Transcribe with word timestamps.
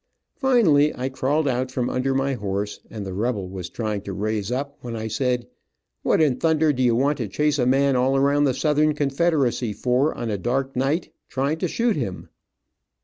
Finally 0.35 0.91
I 0.95 1.09
crawled 1.09 1.47
out 1.47 1.69
from 1.69 1.87
under 1.87 2.15
my 2.15 2.33
horse, 2.33 2.79
and 2.89 3.05
the 3.05 3.13
rebel 3.13 3.47
was 3.47 3.69
trying 3.69 4.01
to 4.01 4.13
raise 4.13 4.51
up, 4.51 4.79
when 4.81 4.95
I 4.95 5.07
said, 5.07 5.45
"What 6.01 6.19
in 6.19 6.37
thunder 6.37 6.71
you 6.71 6.95
want 6.95 7.19
to 7.19 7.27
chase 7.27 7.59
a 7.59 7.67
man 7.67 7.95
all 7.95 8.17
around 8.17 8.45
the 8.45 8.55
Southern 8.55 8.95
Confederacy 8.95 9.73
for, 9.73 10.11
on 10.17 10.31
a 10.31 10.39
dark 10.39 10.75
night, 10.75 11.13
trying 11.29 11.59
to 11.59 11.67
shoot 11.67 11.95
him?" 11.95 12.29